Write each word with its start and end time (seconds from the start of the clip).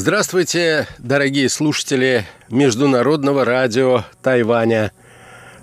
Здравствуйте, 0.00 0.86
дорогие 0.98 1.48
слушатели 1.48 2.24
Международного 2.50 3.44
радио 3.44 4.04
Тайваня. 4.22 4.92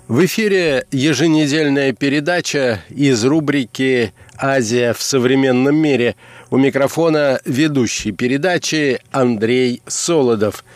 В 0.08 0.22
эфире 0.26 0.86
еженедельная 0.90 1.94
передача 1.94 2.82
из 2.90 3.24
рубрики 3.24 4.12
«Азия 4.36 4.92
в 4.92 5.00
современном 5.00 5.74
мире». 5.76 6.16
У 6.50 6.58
микрофона 6.58 7.40
ведущий 7.46 8.12
передачи 8.12 9.00
Андрей 9.10 9.80
Солодов. 9.86 10.66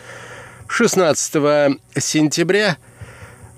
16 0.67 1.77
сентября 1.99 2.77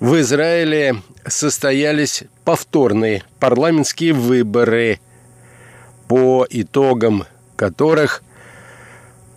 в 0.02 0.20
Израиле 0.20 0.98
состоялись 1.26 2.26
повторные 2.44 3.24
парламентские 3.40 4.12
выборы, 4.12 5.00
по 6.10 6.46
итогам 6.50 7.24
которых– 7.56 8.22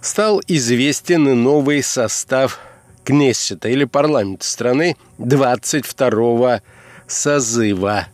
стал 0.07 0.41
известен 0.47 1.25
новый 1.43 1.83
состав 1.83 2.61
Кнессета 3.05 3.69
или 3.69 3.85
парламента 3.85 4.47
страны 4.47 4.97
22-го 5.19 6.61
созыва. 7.07 8.07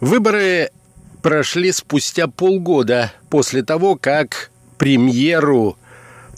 Выборы 0.00 0.70
прошли 1.22 1.72
спустя 1.72 2.26
полгода 2.26 3.12
после 3.30 3.62
того, 3.62 3.96
как 3.96 4.50
премьеру 4.78 5.76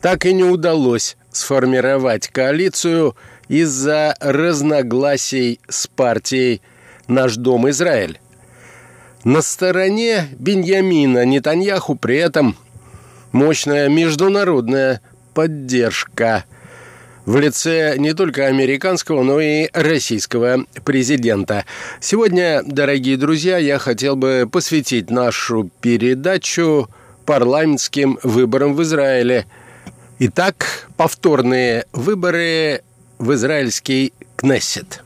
так 0.01 0.25
и 0.25 0.33
не 0.33 0.45
удалось 0.45 1.17
сформировать 1.33 2.29
коалицию 2.29 3.17
из-за 3.49 4.15
разногласий 4.21 5.61
с 5.69 5.87
партией 5.89 6.63
«Наш 7.09 7.37
дом 7.37 7.69
Израиль». 7.71 8.21
На 9.25 9.43
стороне 9.43 10.29
Беньямина 10.39 11.25
Нетаньяху 11.25 11.97
при 11.97 12.19
этом 12.19 12.57
мощная 13.35 13.89
международная 13.89 15.01
поддержка 15.35 16.45
в 17.27 17.37
лице 17.37 17.97
не 17.99 18.15
только 18.15 18.47
американского, 18.47 19.23
но 19.23 19.41
и 19.41 19.69
российского 19.73 20.65
президента. 20.85 21.65
Сегодня, 22.01 22.63
дорогие 22.65 23.17
друзья, 23.17 23.59
я 23.59 23.79
хотел 23.79 24.15
бы 24.15 24.49
посвятить 24.51 25.11
нашу 25.11 25.69
передачу 25.81 26.89
парламентским 27.27 28.19
выборам 28.23 28.75
в 28.75 28.83
Израиле. 28.83 29.47
Итак, 30.21 30.89
повторные 30.97 31.87
выборы 31.93 32.83
в 33.19 33.33
израильский 33.33 34.13
Кнессет. 34.37 35.03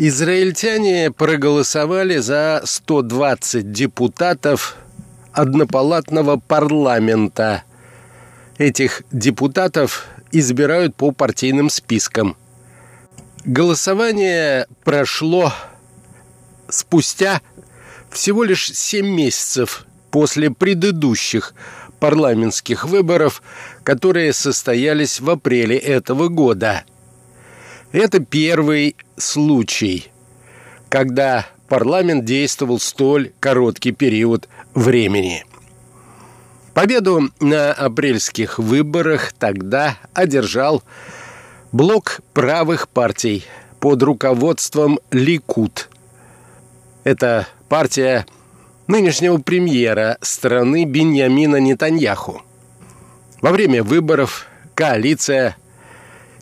Израильтяне 0.00 1.10
проголосовали 1.10 2.18
за 2.18 2.62
120 2.64 3.72
депутатов 3.72 4.76
однопалатного 5.32 6.36
парламента. 6.36 7.64
Этих 8.58 9.02
депутатов 9.10 10.06
избирают 10.30 10.94
по 10.94 11.10
партийным 11.10 11.68
спискам. 11.68 12.36
Голосование 13.44 14.68
прошло 14.84 15.52
спустя 16.68 17.42
всего 18.08 18.44
лишь 18.44 18.70
7 18.72 19.04
месяцев 19.04 19.84
после 20.12 20.52
предыдущих 20.52 21.54
парламентских 21.98 22.84
выборов, 22.84 23.42
которые 23.82 24.32
состоялись 24.32 25.18
в 25.18 25.28
апреле 25.28 25.76
этого 25.76 26.28
года– 26.28 26.84
это 27.92 28.20
первый 28.20 28.96
случай, 29.18 30.10
когда 30.88 31.46
парламент 31.68 32.24
действовал 32.24 32.78
столь 32.78 33.32
короткий 33.40 33.92
период 33.92 34.48
времени. 34.74 35.44
Победу 36.74 37.30
на 37.40 37.72
апрельских 37.72 38.58
выборах 38.58 39.32
тогда 39.32 39.98
одержал 40.14 40.82
блок 41.72 42.20
правых 42.32 42.88
партий 42.88 43.44
под 43.80 44.02
руководством 44.02 44.98
Ликут. 45.10 45.90
Это 47.04 47.48
партия 47.68 48.26
нынешнего 48.86 49.38
премьера 49.38 50.18
страны 50.20 50.84
Беньямина 50.84 51.56
Нетаньяху. 51.56 52.42
Во 53.40 53.50
время 53.50 53.82
выборов 53.82 54.46
коалиция– 54.74 55.56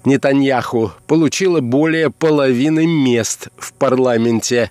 Нетаньяху 0.06 0.92
получила 1.08 1.60
более 1.60 2.10
половины 2.10 2.86
мест 2.86 3.48
в 3.58 3.72
парламенте. 3.72 4.70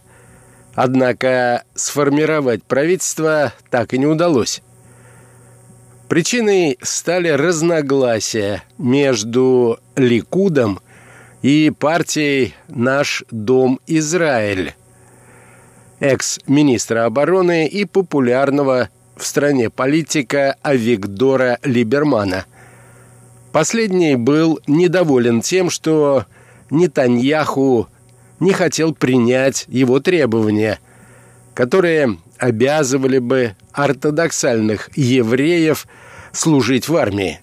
Однако 0.75 1.65
сформировать 1.75 2.63
правительство 2.63 3.51
так 3.69 3.93
и 3.93 3.97
не 3.97 4.05
удалось. 4.05 4.61
Причиной 6.07 6.77
стали 6.81 7.27
разногласия 7.27 8.63
между 8.77 9.77
Ликудом 9.97 10.79
и 11.41 11.69
партией 11.69 12.55
«Наш 12.69 13.25
дом 13.29 13.81
Израиль», 13.87 14.73
экс-министра 15.99 17.03
обороны 17.03 17.67
и 17.67 17.83
популярного 17.83 18.87
в 19.17 19.25
стране 19.25 19.69
политика 19.69 20.55
Авигдора 20.61 21.59
Либермана– 21.61 22.45
Последний 23.55 24.17
был 24.17 24.59
недоволен 24.67 25.39
тем, 25.39 25.69
что 25.69 26.25
Нетаньяху 26.69 27.87
не 28.41 28.51
хотел 28.51 28.93
принять 28.93 29.63
его 29.69 30.01
требования, 30.01 30.81
которые 31.53 32.17
обязывали 32.37 33.19
бы 33.19 33.55
ортодоксальных 33.71 34.89
евреев 34.97 35.87
служить 36.33 36.89
в 36.89 36.97
армии. 36.97 37.39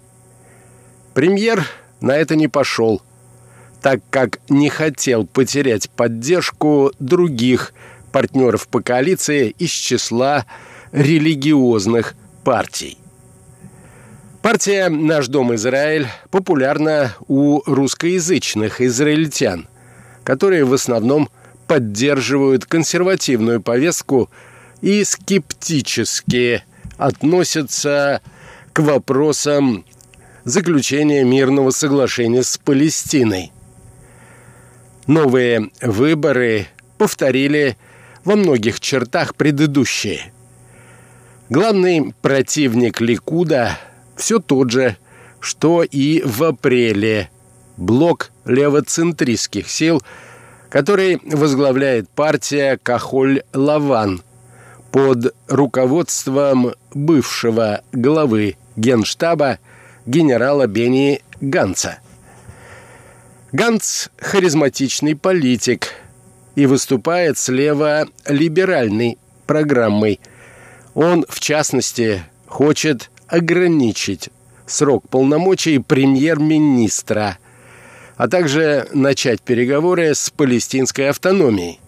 Премьер 1.15 1.67
на 2.03 2.15
это 2.15 2.37
не 2.37 2.47
пошел, 2.47 3.01
так 3.81 4.03
как 4.11 4.41
не 4.51 4.69
хотел 4.69 5.27
потерять 5.27 5.89
поддержку 5.89 6.93
других 6.99 7.73
партнеров 8.13 8.69
по 8.69 8.83
коалиции 8.83 9.55
из 9.59 9.71
числа 9.71 10.45
религиозных 10.93 12.15
партий. 12.45 12.99
Партия 14.43 14.89
«Наш 14.89 15.29
дом 15.29 15.55
Израиль» 15.55 16.09
популярна 16.33 17.15
у 17.29 17.63
русскоязычных 17.65 18.81
израильтян, 18.81 19.69
которые 20.25 20.65
в 20.65 20.75
основном 20.75 21.29
поддерживают 21.69 22.65
консервативную 22.65 23.63
повестку 23.63 24.29
и 24.81 25.05
скептически 25.05 26.65
относятся 26.99 28.21
к 28.73 28.81
вопросам 28.81 29.85
заключения 30.43 31.23
мирного 31.23 31.71
соглашения 31.71 32.43
с 32.43 32.59
Палестиной. 32.59 33.53
Новые 35.07 35.71
выборы 35.81 36.67
повторили 36.99 37.77
во 38.25 38.35
многих 38.35 38.81
чертах 38.81 39.37
предыдущие. 39.37 40.33
Главный 41.49 42.13
противник 42.23 43.01
Ликуда– 43.01 43.79
все 44.23 44.39
тот 44.39 44.71
же, 44.71 44.97
что 45.41 45.83
и 45.83 46.23
в 46.25 46.45
апреле. 46.45 47.29
Блок 47.77 48.31
левоцентристских 48.45 49.69
сил, 49.69 50.01
который 50.71 51.21
возглавляет 51.25 52.09
партия 52.09 52.79
Кахоль-Лаван 52.81 54.23
под 54.93 55.35
руководством 55.49 56.75
бывшего 56.95 57.83
главы 57.91 58.57
генштаба 58.77 59.59
генерала 60.07 60.69
Бени 60.69 61.21
Ганца. 61.41 61.99
Ганц– 63.51 64.07
харизматичный 64.19 65.17
политик 65.17 65.95
и 66.55 66.67
выступает 66.67 67.39
с 67.39 67.49
лево-либеральной 67.49 69.19
программой. 69.49 70.21
Он, 70.95 71.27
в 71.29 71.41
частности, 71.41 72.23
хочет 72.47 73.11
ограничить 73.33 74.29
срок 74.67 75.09
полномочий 75.09 75.79
премьер-министра, 75.79 77.39
а 78.17 78.29
также 78.29 78.87
начать 78.93 79.41
переговоры 79.41 80.15
с 80.15 80.29
палестинской 80.29 81.09
автономией. 81.09 81.81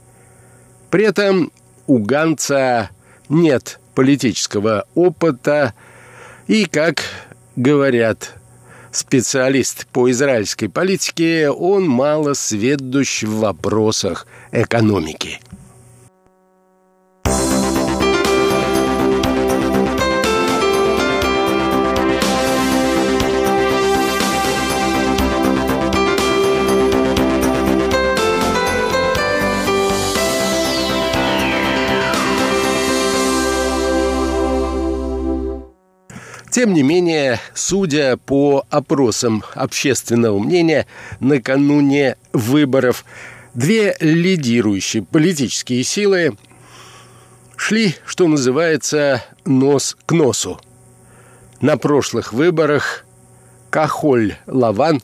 При 0.90 1.04
этом 1.04 1.52
у 1.86 1.98
Ганца 1.98 2.88
нет 3.28 3.78
политического 3.94 4.86
опыта 4.94 5.74
и, 6.46 6.64
как 6.64 7.02
говорят 7.56 8.36
специалист 8.90 9.86
по 9.88 10.10
израильской 10.10 10.70
политике, 10.70 11.50
он 11.50 11.86
мало 11.86 12.32
сведущ 12.32 13.22
в 13.22 13.40
вопросах 13.40 14.26
экономики. 14.50 15.40
Тем 36.54 36.72
не 36.72 36.84
менее, 36.84 37.40
судя 37.52 38.16
по 38.16 38.64
опросам 38.70 39.42
общественного 39.54 40.38
мнения, 40.38 40.86
накануне 41.18 42.16
выборов 42.32 43.04
две 43.54 43.96
лидирующие 43.98 45.02
политические 45.02 45.82
силы 45.82 46.36
шли, 47.56 47.96
что 48.06 48.28
называется, 48.28 49.24
нос 49.44 49.96
к 50.06 50.12
носу. 50.12 50.60
На 51.60 51.76
прошлых 51.76 52.32
выборах 52.32 53.04
Кахоль 53.70 54.36
Лаван 54.46 55.02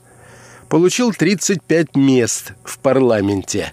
получил 0.68 1.12
35 1.12 1.96
мест 1.96 2.52
в 2.62 2.78
парламенте. 2.78 3.72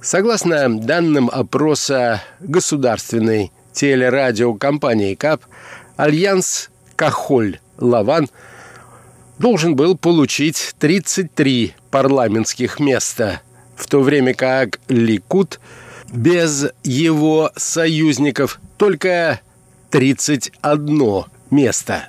Согласно 0.00 0.80
данным 0.80 1.28
опроса 1.30 2.22
государственной 2.40 3.52
телерадиокомпании 3.72 5.14
КАП, 5.14 5.44
Альянс 5.96 6.70
Кахоль-Лаван 6.96 8.28
должен 9.38 9.76
был 9.76 9.96
получить 9.96 10.74
33 10.78 11.74
парламентских 11.90 12.78
места, 12.80 13.42
в 13.76 13.86
то 13.86 14.00
время 14.00 14.34
как 14.34 14.80
Ликуд 14.88 15.60
без 16.12 16.66
его 16.84 17.50
союзников 17.56 18.60
только 18.76 19.40
31 19.90 21.24
место. 21.50 22.08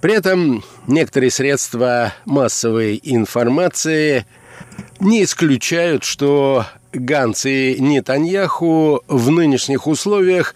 При 0.00 0.14
этом 0.14 0.62
некоторые 0.86 1.30
средства 1.30 2.12
массовой 2.24 3.00
информации 3.02 4.26
не 5.00 5.24
исключают, 5.24 6.04
что 6.04 6.66
Ганц 6.92 7.46
и 7.46 7.76
Нетаньяху 7.78 9.02
в 9.08 9.30
нынешних 9.30 9.86
условиях 9.86 10.54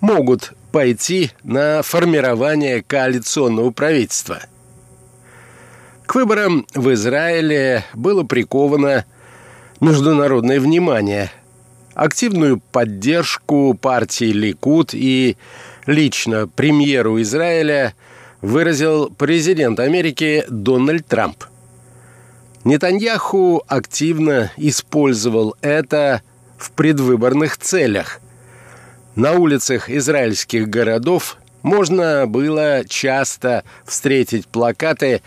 могут 0.00 0.52
пойти 0.72 1.30
на 1.44 1.82
формирование 1.82 2.82
коалиционного 2.82 3.70
правительства. 3.70 4.40
К 6.06 6.14
выборам 6.16 6.66
в 6.74 6.92
Израиле 6.94 7.84
было 7.94 8.24
приковано 8.24 9.04
международное 9.80 10.58
внимание. 10.58 11.30
Активную 11.94 12.58
поддержку 12.58 13.74
партии 13.74 14.32
Ликут 14.32 14.94
и 14.94 15.36
лично 15.86 16.48
премьеру 16.48 17.20
Израиля 17.20 17.94
выразил 18.40 19.10
президент 19.10 19.78
Америки 19.78 20.44
Дональд 20.48 21.06
Трамп. 21.06 21.44
Нетаньяху 22.64 23.62
активно 23.68 24.50
использовал 24.56 25.54
это 25.60 26.22
в 26.56 26.72
предвыборных 26.72 27.58
целях– 27.58 28.20
на 29.14 29.32
улицах 29.32 29.90
израильских 29.90 30.68
городов 30.68 31.36
можно 31.62 32.26
было 32.26 32.84
часто 32.88 33.64
встретить 33.84 34.46
плакаты, 34.46 35.22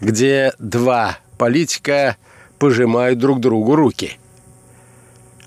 где 0.00 0.52
два 0.58 1.18
политика 1.38 2.16
пожимают 2.58 3.18
друг 3.18 3.40
другу 3.40 3.76
руки. 3.76 4.18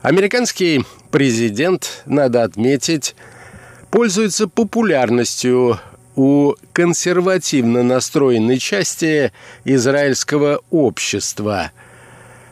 Американский 0.01 0.83
президент, 1.11 2.03
надо 2.05 2.43
отметить, 2.43 3.15
пользуется 3.91 4.47
популярностью 4.47 5.79
у 6.15 6.55
консервативно 6.73 7.83
настроенной 7.83 8.57
части 8.57 9.31
израильского 9.65 10.61
общества. 10.71 11.71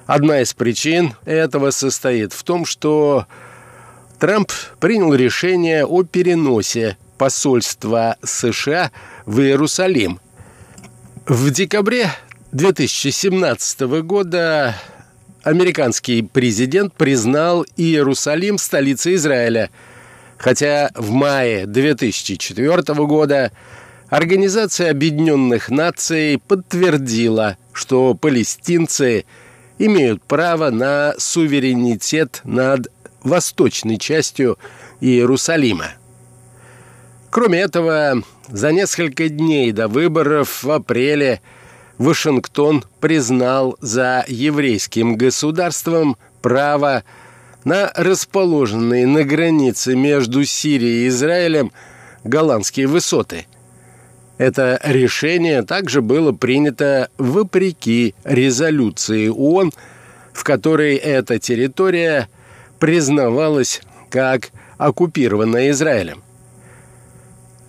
Одна 0.06 0.42
из 0.42 0.54
причин 0.54 1.14
этого 1.26 1.72
состоит 1.72 2.34
в 2.34 2.44
том, 2.44 2.66
что 2.66 3.26
Трамп 4.22 4.52
принял 4.80 5.16
решение 5.16 5.84
о 5.84 6.04
переносе 6.04 6.96
посольства 7.18 8.18
США 8.22 8.92
в 9.26 9.40
Иерусалим. 9.40 10.20
В 11.26 11.50
декабре 11.50 12.12
2017 12.52 13.82
года 14.04 14.76
американский 15.42 16.22
президент 16.22 16.94
признал 16.94 17.66
Иерусалим 17.78 18.60
столицей 18.60 19.16
Израиля, 19.16 19.72
хотя 20.38 20.92
в 20.94 21.10
мае 21.10 21.66
2004 21.66 22.94
года 23.08 23.52
Организация 24.10 24.92
Объединенных 24.92 25.70
Наций 25.72 26.40
подтвердила, 26.48 27.58
что 27.74 28.14
палестинцы 28.14 29.26
имеют 29.80 30.22
право 30.22 30.70
на 30.70 31.16
суверенитет 31.18 32.42
над 32.44 32.92
восточной 33.24 33.98
частью 33.98 34.58
Иерусалима. 35.00 35.92
Кроме 37.30 37.60
этого, 37.60 38.24
за 38.50 38.72
несколько 38.72 39.30
дней 39.30 39.72
до 39.72 39.88
выборов 39.88 40.64
в 40.64 40.72
апреле 40.72 41.42
Вашингтон 41.98 42.84
признал 43.00 43.78
за 43.80 44.26
еврейским 44.28 45.16
государством 45.16 46.18
право 46.42 47.04
на 47.64 47.92
расположенные 47.96 49.08
на 49.08 49.24
границе 49.24 49.96
между 49.96 50.44
Сирией 50.44 51.06
и 51.06 51.08
Израилем 51.08 51.72
голландские 52.24 52.88
высоты. 52.88 53.46
Это 54.38 54.80
решение 54.84 55.62
также 55.62 56.02
было 56.02 56.32
принято 56.32 57.10
вопреки 57.18 58.16
резолюции 58.24 59.28
ООН, 59.28 59.72
в 60.34 60.44
которой 60.44 60.96
эта 60.96 61.40
территория– 61.40 62.28
признавалась 62.82 63.80
как 64.10 64.50
оккупированная 64.80 65.70
Израилем. 65.70 66.24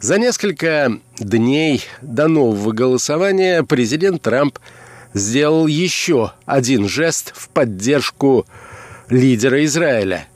За 0.00 0.18
несколько 0.18 0.90
дней 1.18 1.84
до 2.00 2.28
нового 2.28 2.72
голосования 2.72 3.62
президент 3.62 4.22
Трамп 4.22 4.58
сделал 5.12 5.66
еще 5.66 6.32
один 6.46 6.88
жест 6.88 7.34
в 7.36 7.50
поддержку 7.50 8.46
лидера 9.10 9.62
Израиля. 9.66 10.28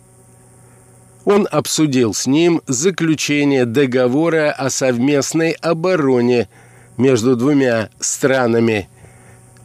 Он 1.25 1.49
обсудил 1.50 2.12
с 2.12 2.27
ним 2.27 2.61
заключение 2.67 3.65
договора 3.65 4.53
о 4.53 4.69
совместной 4.69 5.53
обороне 5.53 6.50
между 6.99 7.35
двумя 7.35 7.89
странами– 7.99 8.91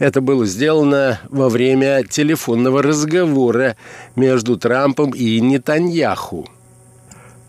это 0.01 0.19
было 0.19 0.47
сделано 0.47 1.19
во 1.29 1.47
время 1.47 2.03
телефонного 2.03 2.81
разговора 2.81 3.77
между 4.15 4.57
Трампом 4.57 5.11
и 5.11 5.39
Нетаньяху. 5.39 6.49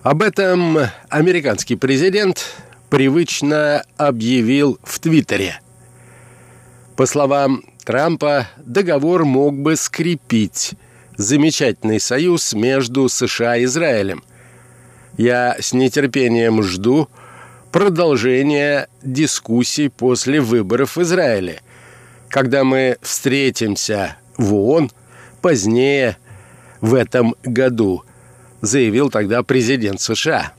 Об 0.03 0.21
этом 0.21 0.77
американский 1.09 1.77
президент 1.77 2.55
привычно 2.91 3.85
объявил 3.97 4.79
в 4.83 4.99
Твиттере. 4.99 5.61
По 6.95 7.07
словам 7.07 7.65
Трампа, 7.87 8.49
договор 8.59 9.25
мог 9.25 9.59
бы 9.59 9.75
скрепить 9.75 10.75
замечательный 11.17 12.01
союз 12.01 12.53
между 12.53 13.09
США 13.09 13.57
и 13.57 13.65
Израилем. 13.65 14.23
Я 15.17 15.57
с 15.59 15.73
нетерпением 15.73 16.63
жду 16.63 17.09
продолжения 17.71 18.89
дискуссий 19.03 19.89
после 19.89 20.43
выборов 20.43 20.97
в 20.97 21.01
Израиле– 21.03 21.63
когда 22.33 22.65
мы 22.65 22.97
встретимся 23.03 24.17
в 24.39 24.55
ООН 24.55 24.91
позднее 25.43 26.17
в 26.81 26.95
этом 26.95 27.37
году, 27.43 28.05
заявил 28.63 29.11
тогда 29.11 29.43
президент 29.43 30.01
США. 30.01 30.55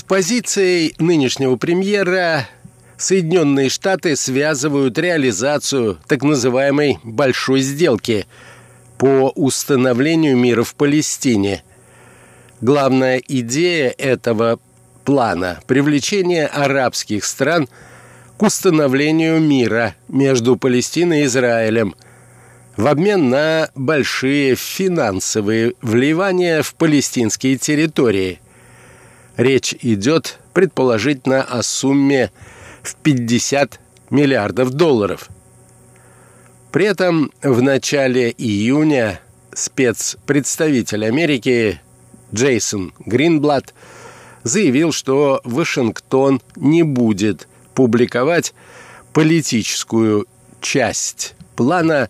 Позицией 0.00 0.94
нынешнего 0.98 1.56
премьера 1.56 2.48
Соединенные 2.96 3.68
Штаты 3.68 4.16
связывают 4.16 4.98
реализацию 4.98 5.98
так 6.06 6.22
называемой 6.22 6.98
«большой 7.02 7.60
сделки» 7.60 8.26
по 8.96 9.30
установлению 9.34 10.38
мира 10.38 10.62
в 10.62 10.74
Палестине. 10.74 11.62
Главная 12.62 13.18
идея 13.28 13.90
этого 13.90 14.58
плана– 15.04 15.60
привлечение 15.66 16.46
арабских 16.46 17.26
стран 17.26 17.68
к 18.38 18.42
установлению 18.42 19.38
мира 19.38 19.96
между 20.08 20.56
Палестиной 20.56 21.22
и 21.22 21.24
Израилем 21.26 21.94
в 22.78 22.86
обмен 22.86 23.28
на 23.28 23.68
большие 23.74 24.54
финансовые 24.54 25.74
вливания 25.82 26.62
в 26.62 26.74
палестинские 26.74 27.58
территории– 27.58 28.40
Речь 29.36 29.74
идет 29.80 30.38
предположительно 30.52 31.42
о 31.42 31.62
сумме 31.62 32.30
в 32.82 32.94
50 32.96 33.80
миллиардов 34.10 34.70
долларов. 34.70 35.28
При 36.70 36.86
этом 36.86 37.32
в 37.42 37.62
начале 37.62 38.30
июня 38.30 39.20
спецпредставитель 39.52 41.04
Америки 41.04 41.80
Джейсон 42.32 42.92
Гринблад 42.98 43.74
заявил, 44.42 44.92
что 44.92 45.40
Вашингтон 45.44 46.40
не 46.56 46.82
будет 46.82 47.48
публиковать 47.74 48.54
политическую 49.12 50.26
часть 50.60 51.34
плана 51.56 52.08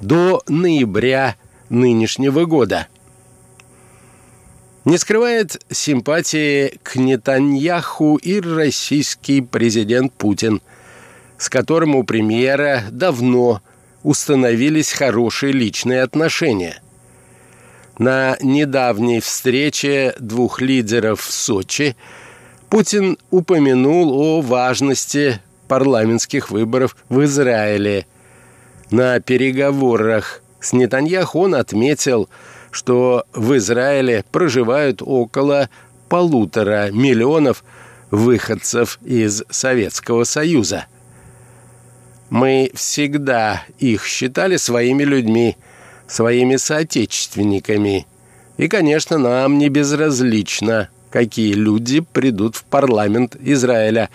до 0.00 0.42
ноября 0.48 1.36
нынешнего 1.68 2.44
года. 2.44 2.88
Не 4.84 4.98
скрывает 4.98 5.64
симпатии 5.70 6.78
к 6.82 6.96
Нетаньяху 6.96 8.16
и 8.16 8.40
российский 8.40 9.40
президент 9.40 10.12
Путин, 10.12 10.60
с 11.38 11.48
которым 11.48 11.94
у 11.94 12.02
премьера 12.02 12.82
давно 12.90 13.62
установились 14.02 14.92
хорошие 14.92 15.52
личные 15.52 16.02
отношения. 16.02 16.82
На 17.98 18.36
недавней 18.40 19.20
встрече 19.20 20.14
двух 20.18 20.60
лидеров 20.60 21.20
в 21.20 21.32
Сочи 21.32 21.94
Путин 22.68 23.18
упомянул 23.30 24.12
о 24.12 24.40
важности 24.40 25.40
парламентских 25.68 26.50
выборов 26.50 26.96
в 27.08 27.22
Израиле. 27.22 28.06
На 28.90 29.20
переговорах 29.20 30.42
с 30.58 30.72
Нетаньяху 30.72 31.40
он 31.40 31.54
отметил, 31.54 32.28
что 32.72 33.26
в 33.32 33.56
Израиле 33.58 34.24
проживают 34.32 35.02
около 35.04 35.68
полутора 36.08 36.90
миллионов 36.90 37.62
выходцев 38.10 38.98
из 39.04 39.44
Советского 39.50 40.24
Союза. 40.24 40.86
Мы 42.30 42.70
всегда 42.74 43.62
их 43.78 44.06
считали 44.06 44.56
своими 44.56 45.04
людьми, 45.04 45.56
своими 46.06 46.56
соотечественниками. 46.56 48.06
И, 48.56 48.68
конечно, 48.68 49.18
нам 49.18 49.58
не 49.58 49.68
безразлично, 49.68 50.88
какие 51.10 51.52
люди 51.52 52.00
придут 52.00 52.56
в 52.56 52.64
парламент 52.64 53.36
Израиля, 53.38 54.08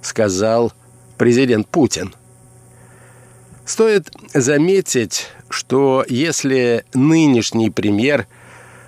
сказал 0.00 0.72
президент 1.18 1.68
Путин. 1.68 2.14
Стоит 3.64 4.10
заметить, 4.34 5.28
что 5.48 6.04
если 6.08 6.84
нынешний 6.94 7.70
премьер 7.70 8.26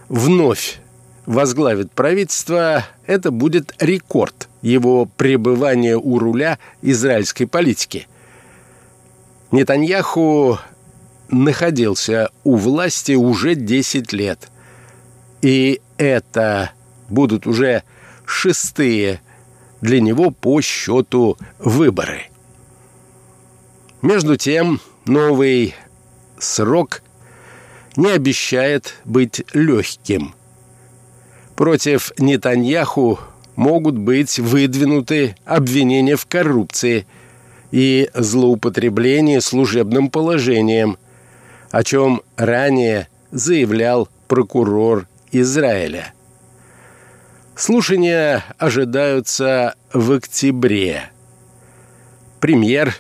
вновь 0.09 0.81
возглавит 1.27 1.93
правительство, 1.93 2.85
это 3.07 3.31
будет 3.31 3.75
рекорд 3.79 4.49
его 4.63 5.07
пребывания 5.07 5.97
у 5.97 6.19
руля 6.19 6.59
израильской 6.83 7.47
политики. 7.47 8.09
Нетаньяху 9.53 10.59
находился 11.29 12.31
у 12.43 12.57
власти 12.57 13.13
уже 13.13 13.55
10 13.55 14.13
лет. 14.13 14.51
И 15.43 15.81
это 15.99 16.73
будут 17.09 17.47
уже 17.47 17.83
шестые 18.25 19.21
для 19.81 20.01
него 20.01 20.31
по 20.31 20.61
счету 20.61 21.37
выборы. 21.59 22.31
Между 24.05 24.37
тем, 24.37 24.83
новый 25.07 25.75
срок 26.39 27.01
не 27.97 28.11
обещает 28.11 28.97
быть 29.07 29.43
легким. 29.55 30.35
Против 31.57 32.13
Нетаньяху 32.19 33.19
могут 33.57 33.97
быть 33.97 34.39
выдвинуты 34.39 35.37
обвинения 35.47 36.17
в 36.17 36.27
коррупции 36.27 37.07
и 37.71 38.11
злоупотреблении 38.13 39.39
служебным 39.39 40.11
положением, 40.11 40.99
о 41.71 41.83
чем 41.83 42.21
ранее 42.37 43.09
заявлял 43.31 44.11
прокурор 44.29 45.09
Израиля. 45.33 46.13
Слушания 47.57 48.45
ожидаются 48.59 49.77
в 49.95 50.13
октябре. 50.13 51.05
Премьер 52.39 52.95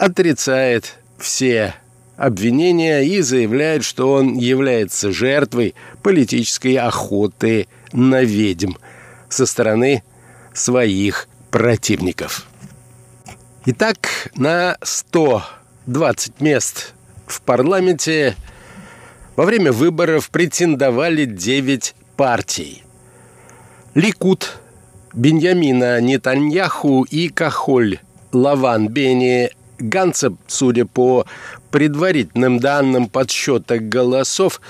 отрицает 0.00 0.98
все 1.18 1.74
обвинения 2.16 3.02
и 3.02 3.20
заявляет, 3.20 3.84
что 3.84 4.14
он 4.14 4.38
является 4.38 5.12
жертвой 5.12 5.74
политической 6.02 6.76
охоты 6.76 7.68
на 7.92 8.22
ведьм 8.22 8.72
со 9.28 9.44
стороны 9.44 10.02
своих 10.54 11.28
противников. 11.50 12.46
Итак, 13.66 14.30
на 14.36 14.78
120 14.82 16.40
мест 16.40 16.94
в 17.26 17.42
парламенте 17.42 18.36
во 19.36 19.44
время 19.44 19.70
выборов 19.70 20.30
претендовали 20.30 21.26
9 21.26 21.94
партий. 22.16 22.84
Ликут, 23.94 24.60
Беньямина 25.12 26.00
Нетаньяху 26.00 27.02
и 27.02 27.28
Кахоль 27.28 27.98
Лаван 28.32 28.88
Бени 28.88 29.50
Ганца, 29.80 30.32
судя 30.46 30.86
по 30.86 31.26
предварительным 31.70 32.58
данным 32.58 33.08
подсчета 33.08 33.78
голосов, 33.78 34.60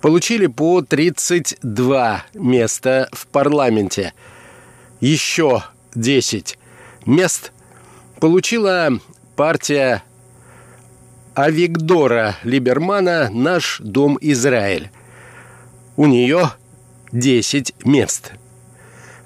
получили 0.00 0.46
по 0.46 0.82
32 0.82 2.24
места 2.34 3.08
в 3.12 3.26
парламенте. 3.26 4.12
Еще 5.00 5.62
10 5.94 6.58
мест 7.06 7.52
получила 8.20 8.90
партия 9.36 10.02
Авигдора 11.34 12.36
Либермана 12.44 13.28
«Наш 13.30 13.80
дом 13.80 14.18
Израиль». 14.20 14.90
У 15.96 16.06
нее 16.06 16.50
10 17.12 17.74
мест– 17.84 18.32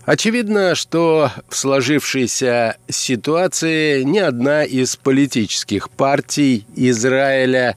Очевидно, 0.09 0.75
что 0.75 1.31
в 1.50 1.55
сложившейся 1.55 2.79
ситуации 2.88 4.05
ни 4.05 4.17
одна 4.19 4.65
из 4.65 4.97
политических 4.97 5.91
партий 5.91 6.67
Израиля 6.75 7.77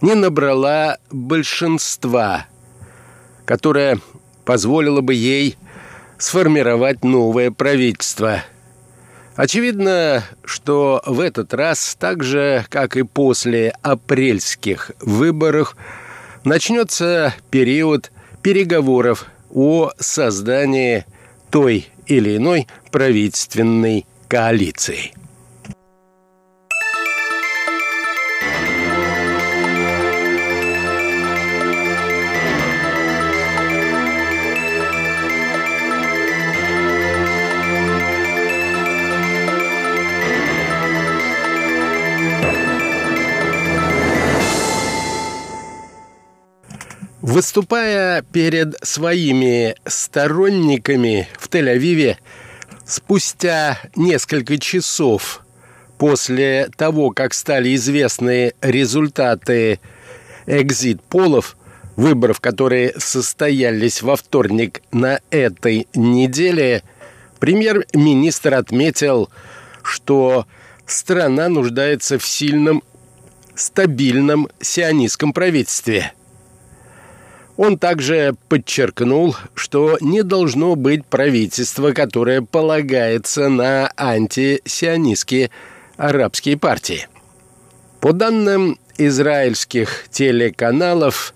не 0.00 0.14
набрала 0.14 0.96
большинства, 1.10 2.46
которое 3.44 3.98
позволило 4.46 5.02
бы 5.02 5.12
ей 5.12 5.58
сформировать 6.16 7.04
новое 7.04 7.50
правительство. 7.50 8.42
Очевидно, 9.36 10.24
что 10.46 11.02
в 11.04 11.20
этот 11.20 11.52
раз, 11.52 11.94
так 12.00 12.24
же, 12.24 12.64
как 12.70 12.96
и 12.96 13.02
после 13.02 13.74
апрельских 13.82 14.92
выборов, 14.98 15.76
начнется 16.42 17.34
период 17.50 18.12
переговоров 18.40 19.26
о 19.50 19.90
создании 19.98 21.04
той 21.54 21.86
или 22.08 22.36
иной 22.36 22.66
правительственной 22.90 24.06
коалиции. 24.26 25.12
Выступая 47.34 48.22
перед 48.22 48.76
своими 48.86 49.74
сторонниками 49.86 51.26
в 51.36 51.48
Тель-Авиве 51.48 52.18
спустя 52.86 53.80
несколько 53.96 54.56
часов 54.56 55.42
после 55.98 56.70
того, 56.76 57.10
как 57.10 57.34
стали 57.34 57.74
известны 57.74 58.52
результаты 58.60 59.80
экзит-полов, 60.46 61.56
выборов, 61.96 62.40
которые 62.40 62.94
состоялись 62.98 64.00
во 64.00 64.14
вторник 64.14 64.82
на 64.92 65.18
этой 65.30 65.88
неделе, 65.92 66.84
премьер-министр 67.40 68.54
отметил, 68.54 69.28
что 69.82 70.46
страна 70.86 71.48
нуждается 71.48 72.20
в 72.20 72.24
сильном, 72.24 72.84
стабильном 73.56 74.46
сионистском 74.60 75.32
правительстве– 75.32 76.12
он 77.56 77.78
также 77.78 78.34
подчеркнул, 78.48 79.36
что 79.54 79.96
не 80.00 80.22
должно 80.22 80.74
быть 80.74 81.06
правительства, 81.06 81.92
которое 81.92 82.42
полагается 82.42 83.48
на 83.48 83.90
антисионистские 83.96 85.50
арабские 85.96 86.56
партии. 86.56 87.08
По 88.00 88.12
данным 88.12 88.78
израильских 88.98 90.06
телеканалов, 90.10 91.34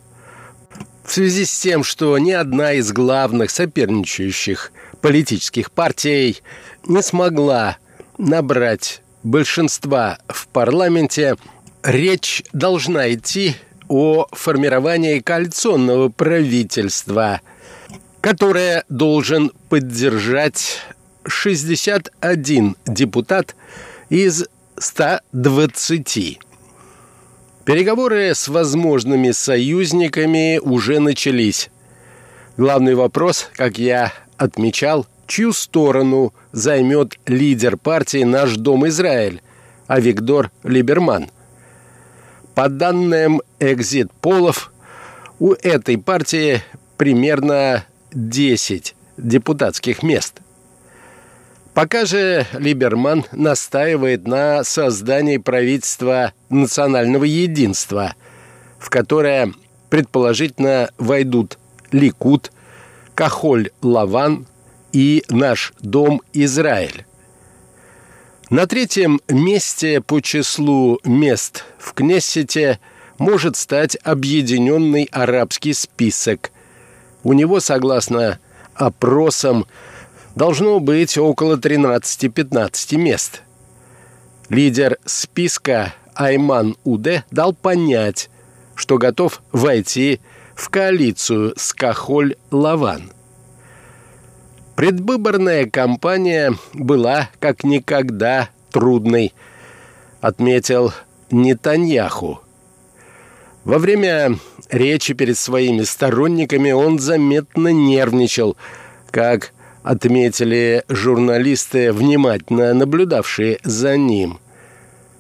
в 1.04 1.12
связи 1.12 1.44
с 1.44 1.58
тем, 1.60 1.84
что 1.84 2.18
ни 2.18 2.32
одна 2.32 2.74
из 2.74 2.92
главных 2.92 3.50
соперничающих 3.50 4.72
политических 5.00 5.70
партий 5.70 6.42
не 6.86 7.02
смогла 7.02 7.78
набрать 8.18 9.02
большинства 9.22 10.18
в 10.28 10.48
парламенте, 10.48 11.36
речь 11.82 12.42
должна 12.52 13.12
идти 13.12 13.54
о 13.88 14.26
формировании 14.32 15.20
коалиционного 15.20 16.08
правительства, 16.08 17.40
которое 18.20 18.84
должен 18.88 19.52
поддержать 19.68 20.80
61 21.26 22.76
депутат 22.86 23.56
из 24.08 24.46
120. 24.76 26.38
Переговоры 27.64 28.34
с 28.34 28.48
возможными 28.48 29.30
союзниками 29.32 30.58
уже 30.58 31.00
начались. 31.00 31.70
Главный 32.56 32.94
вопрос, 32.94 33.50
как 33.54 33.78
я 33.78 34.12
отмечал, 34.36 35.06
чью 35.26 35.52
сторону 35.52 36.32
займет 36.52 37.18
лидер 37.26 37.76
партии 37.76 38.24
«Наш 38.24 38.56
дом 38.56 38.88
Израиль» 38.88 39.42
Авигдор 39.86 40.50
Либерман. 40.64 41.30
По 42.58 42.68
данным 42.68 43.40
экзит-полов, 43.60 44.72
у 45.38 45.52
этой 45.52 45.96
партии 45.96 46.60
примерно 46.96 47.84
10 48.10 48.96
депутатских 49.16 50.02
мест. 50.02 50.40
Пока 51.72 52.04
же 52.04 52.48
Либерман 52.54 53.24
настаивает 53.30 54.26
на 54.26 54.64
создании 54.64 55.36
правительства 55.36 56.32
национального 56.50 57.22
единства, 57.22 58.16
в 58.80 58.90
которое 58.90 59.52
предположительно 59.88 60.90
войдут 60.98 61.58
Ликут, 61.92 62.50
Кахоль-Лаван 63.14 64.48
и 64.92 65.22
«Наш 65.28 65.74
дом 65.78 66.22
Израиль». 66.32 67.06
На 68.50 68.66
третьем 68.66 69.20
месте 69.28 70.00
по 70.00 70.20
числу 70.22 71.00
мест 71.04 71.64
в 71.78 71.92
Кнессете 71.92 72.80
может 73.18 73.56
стать 73.56 73.98
объединенный 74.02 75.04
арабский 75.12 75.74
список. 75.74 76.50
У 77.24 77.34
него, 77.34 77.60
согласно 77.60 78.38
опросам, 78.74 79.66
должно 80.34 80.80
быть 80.80 81.18
около 81.18 81.56
13-15 81.56 82.96
мест. 82.96 83.42
Лидер 84.48 84.96
списка 85.04 85.92
Айман 86.14 86.74
Уде 86.84 87.24
дал 87.30 87.52
понять, 87.52 88.30
что 88.74 88.96
готов 88.96 89.42
войти 89.52 90.20
в 90.54 90.70
коалицию 90.70 91.52
с 91.58 91.74
Кахоль-Лаван– 91.74 93.12
Предвыборная 94.78 95.66
кампания 95.66 96.54
была 96.72 97.30
как 97.40 97.64
никогда 97.64 98.50
трудной, 98.70 99.34
отметил 100.20 100.92
Нетаньяху. 101.32 102.40
Во 103.64 103.78
время 103.78 104.38
речи 104.70 105.14
перед 105.14 105.36
своими 105.36 105.82
сторонниками 105.82 106.70
он 106.70 107.00
заметно 107.00 107.72
нервничал, 107.72 108.56
как 109.10 109.52
отметили 109.82 110.84
журналисты, 110.88 111.92
внимательно 111.92 112.72
наблюдавшие 112.72 113.58
за 113.64 113.96
ним. 113.96 114.38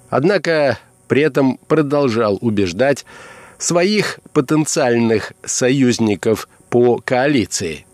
Однако 0.08 0.78
при 1.08 1.22
этом 1.22 1.58
продолжал 1.66 2.38
убеждать 2.40 3.04
своих 3.58 4.20
потенциальных 4.32 5.32
союзников 5.44 6.48
по 6.70 6.98
коалиции 7.04 7.87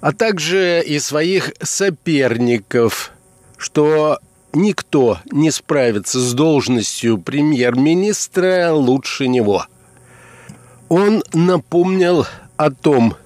а 0.00 0.12
также 0.12 0.82
и 0.82 0.98
своих 0.98 1.52
соперников, 1.60 3.12
что 3.56 4.18
никто 4.52 5.18
не 5.30 5.50
справится 5.50 6.18
с 6.18 6.32
должностью 6.32 7.18
премьер-министра 7.18 8.72
лучше 8.72 9.28
него. 9.28 9.66
Он 10.88 11.22
напомнил 11.32 12.26
о 12.56 12.70
том, 12.70 13.16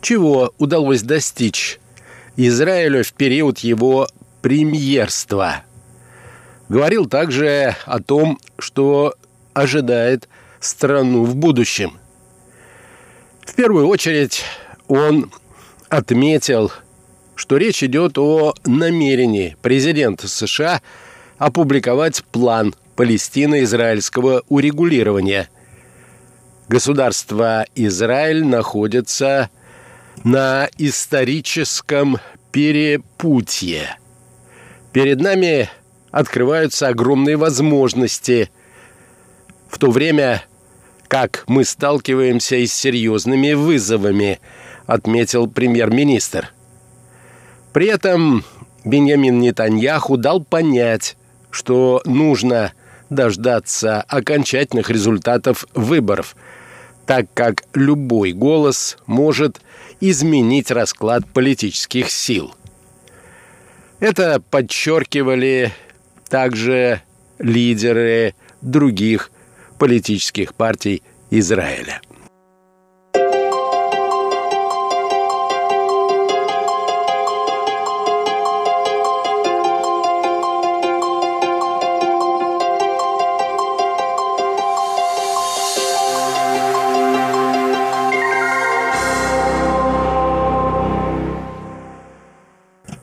чего 0.00 0.52
удалось 0.58 1.02
достичь 1.02 1.78
Израилю 2.36 3.04
в 3.04 3.12
период 3.12 3.58
его 3.58 4.08
премьерства. 4.40 5.62
Говорил 6.68 7.06
также 7.06 7.76
о 7.84 8.00
том, 8.00 8.38
что 8.58 9.14
ожидает 9.52 10.28
страну 10.58 11.24
в 11.24 11.36
будущем. 11.36 11.98
В 13.42 13.54
первую 13.54 13.88
очередь 13.88 14.44
он 14.88 15.30
отметил, 15.92 16.72
что 17.34 17.58
речь 17.58 17.82
идет 17.82 18.16
о 18.16 18.54
намерении 18.64 19.58
президента 19.60 20.26
США 20.26 20.80
опубликовать 21.36 22.24
план 22.32 22.74
палестино-израильского 22.96 24.42
урегулирования. 24.48 25.50
Государство 26.68 27.66
Израиль 27.74 28.42
находится 28.42 29.50
на 30.24 30.70
историческом 30.78 32.16
перепутье. 32.52 33.98
Перед 34.94 35.20
нами 35.20 35.68
открываются 36.10 36.88
огромные 36.88 37.36
возможности, 37.36 38.50
в 39.68 39.78
то 39.78 39.90
время 39.90 40.42
как 41.08 41.44
мы 41.46 41.66
сталкиваемся 41.66 42.56
и 42.56 42.66
с 42.66 42.72
серьезными 42.72 43.52
вызовами– 43.52 44.40
отметил 44.86 45.46
премьер-министр. 45.48 46.52
При 47.72 47.86
этом 47.86 48.44
Беньямин 48.84 49.38
Нетаньяху 49.38 50.16
дал 50.16 50.42
понять, 50.42 51.16
что 51.50 52.02
нужно 52.04 52.72
дождаться 53.10 54.00
окончательных 54.02 54.90
результатов 54.90 55.66
выборов, 55.74 56.36
так 57.06 57.26
как 57.34 57.64
любой 57.74 58.32
голос 58.32 58.96
может 59.06 59.60
изменить 60.00 60.70
расклад 60.70 61.26
политических 61.32 62.10
сил. 62.10 62.54
Это 64.00 64.42
подчеркивали 64.50 65.72
также 66.28 67.02
лидеры 67.38 68.34
других 68.62 69.30
политических 69.78 70.54
партий 70.54 71.02
Израиля. 71.30 72.00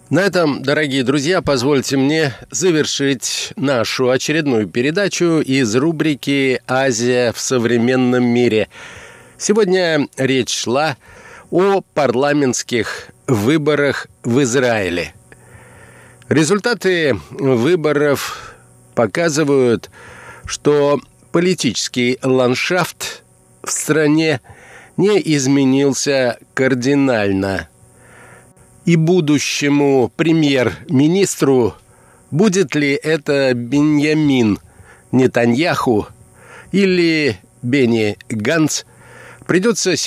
На 0.09 0.21
этом, 0.21 0.63
дорогие 0.63 1.03
друзья, 1.03 1.43
позвольте 1.43 1.95
мне 1.95 2.33
завершить 2.49 3.53
нашу 3.55 4.09
очередную 4.09 4.67
передачу 4.67 5.39
из 5.39 5.75
рубрики 5.75 6.63
«Азия 6.67 7.31
в 7.31 7.39
современном 7.39 8.23
мире». 8.25 8.69
Сегодня 9.37 10.07
речь 10.17 10.57
шла 10.57 10.97
о 11.51 11.81
парламентских 11.93 13.09
выборах 13.27 14.07
в 14.23 14.41
Израиле. 14.41 15.13
Результаты 16.27 17.19
выборов 17.29 18.55
показывают, 18.95 19.91
что 20.43 20.99
политический 21.31 22.17
ландшафт 22.23 23.21
в 23.61 23.69
стране 23.69 24.41
не 24.97 25.21
изменился 25.23 26.39
кардинально– 26.55 27.69
и 28.89 28.95
будущему 28.95 30.11
премьер-министру, 30.15 31.75
будет 32.31 32.73
ли 32.73 32.93
это 32.93 33.53
Беньямин 33.53 34.57
Нетаньяху 35.11 36.07
или 36.71 37.37
Бенни 37.61 38.17
Ганц, 38.29 38.85
придется 39.45 39.95
серьезно 39.95 39.99